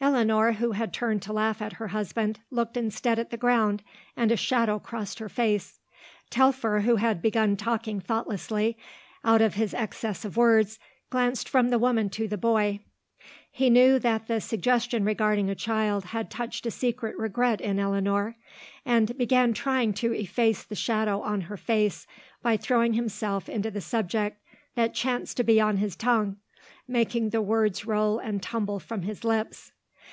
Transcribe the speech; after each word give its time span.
Eleanor, 0.00 0.52
who 0.52 0.72
had 0.72 0.92
turned 0.92 1.22
to 1.22 1.32
laugh 1.32 1.62
at 1.62 1.74
her 1.74 1.88
husband, 1.88 2.38
looked 2.50 2.76
instead 2.76 3.18
at 3.18 3.30
the 3.30 3.38
ground 3.38 3.82
and 4.18 4.30
a 4.30 4.36
shadow 4.36 4.78
crossed 4.78 5.18
her 5.18 5.30
face. 5.30 5.80
Telfer, 6.28 6.80
who 6.80 6.96
had 6.96 7.22
begun 7.22 7.56
talking 7.56 8.00
thoughtlessly, 8.00 8.76
out 9.24 9.40
of 9.40 9.54
his 9.54 9.72
excess 9.72 10.22
of 10.26 10.36
words, 10.36 10.78
glanced 11.08 11.48
from 11.48 11.70
the 11.70 11.78
woman 11.78 12.10
to 12.10 12.28
the 12.28 12.36
boy. 12.36 12.80
He 13.50 13.70
knew 13.70 13.98
that 13.98 14.26
the 14.26 14.42
suggestion 14.42 15.06
regarding 15.06 15.48
a 15.48 15.54
child 15.54 16.06
had 16.06 16.30
touched 16.30 16.66
a 16.66 16.70
secret 16.70 17.16
regret 17.16 17.62
in 17.62 17.78
Eleanor, 17.78 18.36
and 18.84 19.16
began 19.16 19.54
trying 19.54 19.94
to 19.94 20.12
efface 20.12 20.64
the 20.64 20.74
shadow 20.74 21.22
on 21.22 21.42
her 21.42 21.56
face 21.56 22.06
by 22.42 22.58
throwing 22.58 22.92
himself 22.92 23.48
into 23.48 23.70
the 23.70 23.80
subject 23.80 24.38
that 24.74 24.92
chanced 24.92 25.38
to 25.38 25.44
be 25.44 25.62
on 25.62 25.78
his 25.78 25.96
tongue, 25.96 26.36
making 26.86 27.30
the 27.30 27.40
words 27.40 27.86
roll 27.86 28.18
and 28.18 28.42
tumble 28.42 28.78
from 28.78 29.00
his 29.00 29.24
lips. 29.24 29.70